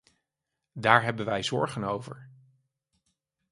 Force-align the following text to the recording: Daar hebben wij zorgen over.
Daar 0.73 1.03
hebben 1.03 1.25
wij 1.25 1.43
zorgen 1.43 1.83
over. 1.83 2.29